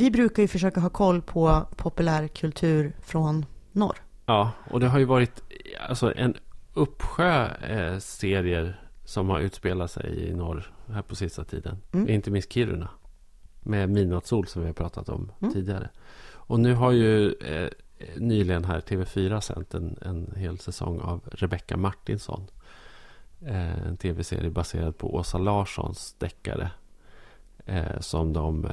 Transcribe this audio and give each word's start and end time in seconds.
Vi 0.00 0.10
brukar 0.10 0.42
ju 0.42 0.48
försöka 0.48 0.80
ha 0.80 0.90
koll 0.90 1.22
på 1.22 1.66
populärkultur 1.76 2.92
från 3.02 3.46
norr. 3.72 3.96
Ja, 4.26 4.50
och 4.70 4.80
det 4.80 4.88
har 4.88 4.98
ju 4.98 5.04
varit 5.04 5.42
alltså, 5.88 6.14
en 6.16 6.34
uppsjö 6.74 7.46
eh, 7.56 7.98
serier 7.98 8.84
som 9.04 9.28
har 9.28 9.40
utspelat 9.40 9.90
sig 9.90 10.28
i 10.28 10.34
norr 10.34 10.72
här 10.92 11.02
på 11.02 11.16
sista 11.16 11.44
tiden. 11.44 11.76
Mm. 11.92 12.08
Inte 12.08 12.30
minst 12.30 12.52
Kiruna. 12.52 12.88
Med 13.60 13.90
Midnattssol 13.90 14.46
som 14.46 14.62
vi 14.62 14.68
har 14.68 14.74
pratat 14.74 15.08
om 15.08 15.32
Mm. 15.40 15.54
tidigare. 15.54 15.88
Och 16.32 16.60
nu 16.60 16.74
har 16.74 16.92
ju 16.92 17.32
eh, 17.32 17.70
nyligen 18.16 18.64
här 18.64 18.80
TV4 18.80 19.40
sänt 19.40 19.74
en, 19.74 19.98
en 20.02 20.34
hel 20.36 20.58
säsong 20.58 21.00
av 21.00 21.20
Rebecca 21.32 21.76
Martinsson. 21.76 22.46
Eh, 23.40 23.86
en 23.86 23.96
tv-serie 23.96 24.50
baserad 24.50 24.98
på 24.98 25.14
Åsa 25.14 25.38
Larssons 25.38 26.14
deckare. 26.18 26.70
Eh, 27.66 28.00
som 28.00 28.32
de 28.32 28.66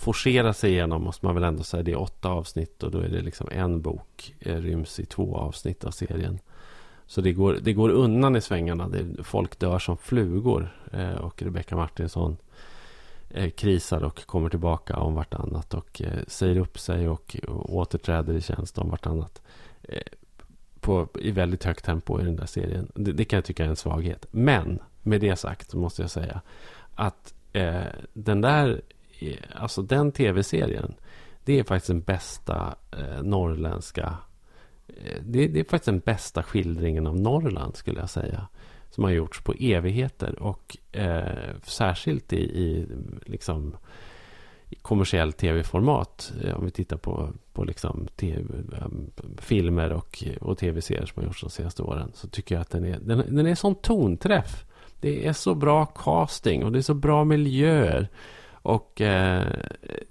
forcera 0.00 0.52
sig 0.52 0.70
igenom 0.70 1.04
måste 1.04 1.26
man 1.26 1.34
väl 1.34 1.44
ändå 1.44 1.62
säga. 1.62 1.82
Det 1.82 1.92
är 1.92 2.00
åtta 2.00 2.28
avsnitt 2.28 2.82
och 2.82 2.90
då 2.90 2.98
är 2.98 3.08
det 3.08 3.20
liksom 3.20 3.48
en 3.52 3.82
bok 3.82 4.34
eh, 4.40 4.56
ryms 4.56 5.00
i 5.00 5.06
två 5.06 5.36
avsnitt 5.36 5.84
av 5.84 5.90
serien. 5.90 6.38
Så 7.06 7.20
det 7.20 7.32
går, 7.32 7.58
det 7.62 7.72
går 7.72 7.90
undan 7.90 8.36
i 8.36 8.40
svängarna. 8.40 8.88
Det, 8.88 9.24
folk 9.24 9.58
dör 9.58 9.78
som 9.78 9.96
flugor. 9.96 10.76
Eh, 10.92 11.14
och 11.14 11.42
Rebecca 11.42 11.76
Martinsson 11.76 12.36
eh, 13.30 13.50
krisar 13.50 14.04
och 14.04 14.26
kommer 14.26 14.48
tillbaka 14.48 14.96
om 14.96 15.14
vartannat. 15.14 15.74
Och 15.74 16.02
eh, 16.02 16.24
säger 16.26 16.56
upp 16.56 16.78
sig 16.78 17.08
och, 17.08 17.36
och 17.48 17.74
återträder 17.74 18.34
i 18.34 18.40
tjänst 18.40 18.78
om 18.78 18.90
vartannat. 18.90 19.42
Eh, 19.82 20.02
på, 20.80 21.08
I 21.18 21.30
väldigt 21.30 21.64
högt 21.64 21.84
tempo 21.84 22.20
i 22.20 22.24
den 22.24 22.36
där 22.36 22.46
serien. 22.46 22.92
Det, 22.94 23.12
det 23.12 23.24
kan 23.24 23.36
jag 23.36 23.44
tycka 23.44 23.64
är 23.64 23.68
en 23.68 23.76
svaghet. 23.76 24.26
Men 24.30 24.78
med 25.02 25.20
det 25.20 25.36
sagt 25.36 25.70
så 25.70 25.78
måste 25.78 26.02
jag 26.02 26.10
säga 26.10 26.40
att 26.94 27.34
eh, 27.52 27.82
den 28.12 28.40
där, 28.40 28.82
Eh, 29.20 29.36
alltså 29.54 29.82
den 29.82 30.12
tv-serien. 30.12 30.94
Det 31.44 31.58
är 31.58 31.64
faktiskt 31.64 31.86
den 31.86 32.00
bästa 32.00 32.74
eh, 32.90 33.22
norrländska 33.22 34.16
eh, 34.88 35.22
det, 35.22 35.48
det 35.48 35.60
är 35.60 35.64
faktiskt 35.64 35.84
den 35.84 35.98
bästa 35.98 36.42
skildringen 36.42 37.06
av 37.06 37.20
Norrland 37.20 37.76
skulle 37.76 38.00
jag 38.00 38.10
säga. 38.10 38.46
Som 38.90 39.04
har 39.04 39.10
gjorts 39.10 39.40
på 39.40 39.54
evigheter. 39.60 40.42
Och 40.42 40.76
eh, 40.92 41.54
särskilt 41.62 42.32
i, 42.32 42.36
i, 42.36 42.86
liksom, 43.26 43.76
i 44.68 44.74
kommersiell 44.74 45.32
tv-format. 45.32 46.32
Eh, 46.44 46.58
om 46.58 46.64
vi 46.64 46.70
tittar 46.70 46.96
på, 46.96 47.30
på 47.52 47.64
liksom 47.64 48.08
TV, 48.16 48.44
filmer 49.38 49.92
och, 49.92 50.24
och 50.40 50.58
tv-serier 50.58 51.06
som 51.06 51.20
har 51.20 51.26
gjorts 51.26 51.40
de 51.40 51.50
senaste 51.50 51.82
åren. 51.82 52.10
Så 52.14 52.28
tycker 52.28 52.54
jag 52.54 52.62
att 52.62 52.70
den 52.70 52.84
är, 52.84 52.98
den, 53.00 53.36
den 53.36 53.46
är 53.46 53.54
sån 53.54 53.74
tonträff. 53.74 54.64
Det 55.00 55.26
är 55.26 55.32
så 55.32 55.54
bra 55.54 55.86
casting 55.86 56.64
och 56.64 56.72
det 56.72 56.78
är 56.78 56.82
så 56.82 56.94
bra 56.94 57.24
miljöer. 57.24 58.08
Och, 58.62 59.00
eh, 59.00 59.46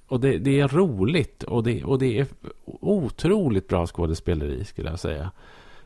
och 0.08 0.20
det, 0.20 0.38
det, 0.38 0.60
är 0.60 0.68
roligt 0.68 1.44
och 1.44 1.64
det, 1.64 1.84
och 1.84 2.00
det 2.00 2.20
är 2.20 2.28
otroligt 2.66 3.68
bra 3.68 3.88
skådespeleri 3.88 4.66
skulle 4.66 4.90
jag 4.90 5.00
säga. 5.00 5.32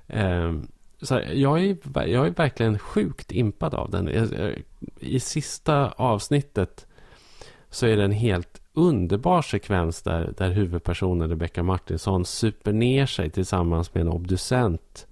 Eh, 0.08 0.54
så 1.02 1.22
jag, 1.34 1.64
är, 1.64 1.78
jag 2.08 2.28
är 2.28 2.32
verkligen 2.32 2.80
sjukt 2.80 3.32
impad 3.32 3.74
av 3.74 3.90
den. 3.90 4.10
I 5.00 5.20
sista 5.20 5.92
avsnittet 5.92 6.88
så 7.70 7.86
är 7.86 7.98
det 7.98 8.04
en 8.04 8.12
helt 8.12 8.62
underbar 8.74 9.42
sekvens 9.42 10.02
där, 10.02 10.34
där 10.38 10.50
huvudpersonen 10.50 11.30
Rebecca 11.30 11.64
Martinsson 11.64 12.26
super 12.26 12.74
ner 12.74 13.06
sig 13.06 13.30
tillsammans 13.30 13.94
med 13.94 14.02
en 14.02 14.10
obducent. 14.10 15.08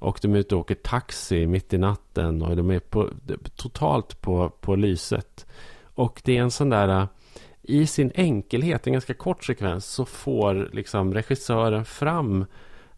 Och 0.00 0.18
de 0.22 0.34
är 0.34 0.38
ute 0.38 0.54
och 0.54 0.60
åker 0.60 0.74
taxi 0.74 1.46
mitt 1.46 1.72
i 1.72 1.78
natten 1.78 2.42
och 2.42 2.56
de 2.56 2.70
är 2.70 2.78
på, 2.78 3.08
totalt 3.56 4.20
på, 4.20 4.50
på 4.60 4.76
lyset. 4.76 5.46
Och 5.98 6.20
det 6.24 6.36
är 6.36 6.42
en 6.42 6.50
sån 6.50 6.70
där... 6.70 6.88
Äh, 6.88 7.06
I 7.62 7.86
sin 7.86 8.12
enkelhet, 8.14 8.86
en 8.86 8.92
ganska 8.92 9.14
kort 9.14 9.44
sekvens, 9.44 9.86
så 9.86 10.04
får 10.04 10.68
liksom 10.72 11.14
regissören 11.14 11.84
fram 11.84 12.44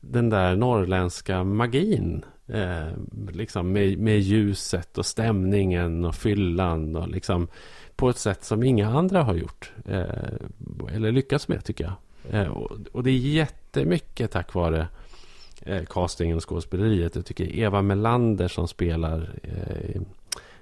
den 0.00 0.31
där 0.31 0.56
norrländska 0.56 1.44
magin. 1.44 2.25
Eh, 2.47 2.88
liksom 3.33 3.72
med, 3.72 3.99
med 3.99 4.21
ljuset 4.21 4.99
och 4.99 5.06
stämningen 5.06 6.05
och 6.05 6.15
fyllan. 6.15 6.97
Och 6.97 7.09
liksom 7.09 7.49
på 7.97 8.09
ett 8.09 8.19
sätt 8.19 8.44
som 8.44 8.62
inga 8.62 8.88
andra 8.88 9.22
har 9.22 9.34
gjort. 9.34 9.72
Eh, 9.87 10.94
eller 10.94 11.12
lyckats 11.12 11.49
med, 11.49 11.65
tycker 11.65 11.84
jag. 11.84 11.94
Eh, 12.41 12.49
och, 12.49 12.71
och, 12.93 13.05
det 13.05 13.11
är 13.11 13.19
jättemycket 13.19 14.31
tack 14.31 14.55
vare 14.55 14.87
eh, 15.62 15.84
castingen 15.84 16.37
och 16.37 16.49
skådespeleriet. 16.49 17.17
Jag 17.17 17.27
tycker 17.27 17.56
Eva 17.56 17.82
Melander 17.82 18.49
som 18.49 18.69
spelar 18.69 19.31
eh, 19.43 20.00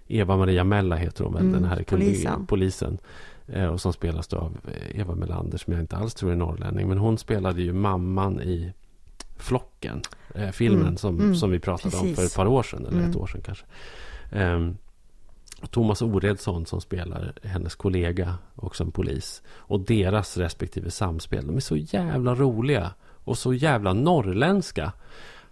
Eva-Maria 0.08 0.64
Mella 0.64 0.96
heter 0.96 1.24
hon 1.24 1.32
väl, 1.34 1.42
Mm, 1.42 1.52
den 1.60 1.64
här 1.70 1.84
polisen. 1.88 2.46
polisen. 2.46 2.98
Eh, 3.46 3.66
och 3.66 3.80
som 3.80 3.92
spelas 3.92 4.32
av 4.32 4.56
eh, 4.68 5.00
Eva 5.00 5.14
Melander 5.14 5.58
som 5.58 5.72
jag 5.72 5.82
inte 5.82 5.96
alls 5.96 6.14
tror 6.14 6.32
är 6.32 6.36
norrlänning. 6.36 6.88
Men 6.88 6.98
hon 6.98 7.18
spelade 7.18 7.62
ju 7.62 7.72
mamman 7.72 8.40
i 8.40 8.72
Flocken. 9.36 10.02
Eh, 10.34 10.50
filmen 10.50 10.82
Mm, 10.82 10.96
som, 10.96 11.18
mm, 11.20 11.34
som 11.34 11.50
vi 11.50 11.58
pratade 11.58 11.96
om 11.96 12.02
precis. 12.02 12.16
för 12.16 12.24
ett 12.26 12.34
par 12.36 12.46
år 12.46 12.62
sedan. 12.62 12.86
Eller 12.86 12.98
Mm. 12.98 13.10
ett 13.10 13.16
år 13.16 13.26
sedan 13.26 13.40
kanske. 13.44 13.64
Och 15.62 15.70
Thomas 15.70 16.02
Oredsson 16.02 16.66
som 16.66 16.80
spelar 16.80 17.32
hennes 17.42 17.74
kollega. 17.74 18.34
Också 18.54 18.84
en 18.84 18.90
polis. 18.90 19.42
Och 19.56 19.80
deras 19.80 20.36
respektive 20.36 20.90
samspel. 20.90 21.46
De 21.46 21.56
är 21.56 21.60
så 21.60 21.76
jävla 21.76 22.34
roliga. 22.34 22.90
Och 23.24 23.38
så 23.38 23.54
jävla 23.54 23.92
norrländska. 23.92 24.92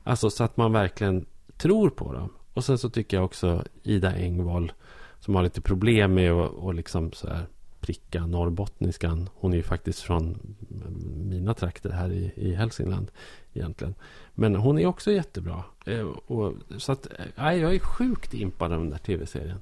Alltså 0.04 0.30
så 0.30 0.44
att 0.44 0.56
man 0.56 0.72
verkligen 0.72 1.26
tror 1.56 1.90
på 1.90 2.12
dem. 2.12 2.28
Och 2.56 2.64
sen 2.64 2.78
så 2.78 2.90
tycker 2.90 3.16
jag 3.16 3.24
också 3.24 3.64
Ida 3.82 4.12
Engvall 4.16 4.72
som 5.20 5.34
har 5.34 5.42
lite 5.42 5.60
problem 5.60 6.14
med 6.14 6.32
att 6.32 6.50
och 6.50 6.74
liksom 6.74 7.12
så 7.12 7.28
här 7.28 7.46
pricka 7.80 8.26
norrbottniskan. 8.26 9.28
Hon 9.34 9.52
är 9.52 9.56
ju 9.56 9.62
faktiskt 9.62 10.00
från 10.00 10.38
mina 11.30 11.54
trakter 11.54 11.90
här 11.90 12.12
i, 12.12 12.32
i 12.36 12.54
Hälsingland 12.54 13.10
egentligen. 13.54 13.94
Men 14.34 14.56
hon 14.56 14.78
är 14.78 14.86
också 14.86 15.12
jättebra. 15.12 15.64
Eh, 15.86 16.06
och, 16.06 16.54
så 16.76 16.92
att, 16.92 17.06
eh, 17.36 17.54
jag 17.54 17.74
är 17.74 17.78
sjukt 17.78 18.34
impad 18.34 18.72
av 18.72 18.78
den 18.78 18.90
där 18.90 18.98
tv-serien. 18.98 19.60